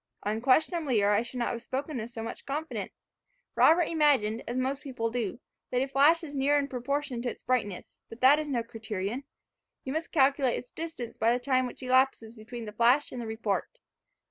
"Unquestionably, 0.23 0.99
or 1.03 1.11
I 1.11 1.21
should 1.21 1.37
not 1.37 1.51
have 1.51 1.61
spoken 1.61 1.99
with 1.99 2.09
so 2.09 2.23
much 2.23 2.47
confidence. 2.47 2.91
Robert 3.53 3.83
imagined, 3.83 4.41
as 4.47 4.57
most 4.57 4.81
people 4.81 5.11
do, 5.11 5.39
that 5.69 5.83
a 5.83 5.87
flash 5.87 6.23
is 6.23 6.33
near 6.33 6.57
in 6.57 6.67
proportion 6.67 7.21
to 7.21 7.29
its 7.29 7.43
brightness; 7.43 7.99
but 8.09 8.19
that 8.19 8.39
is 8.39 8.47
no 8.47 8.63
criterion. 8.63 9.25
You 9.83 9.93
must 9.93 10.11
calculate 10.11 10.57
its 10.57 10.71
distance 10.73 11.17
by 11.17 11.31
the 11.31 11.37
time 11.39 11.67
which 11.67 11.83
elapses 11.83 12.33
between 12.33 12.65
the 12.65 12.71
flash 12.73 13.11
and 13.11 13.21
the 13.21 13.27
report. 13.27 13.77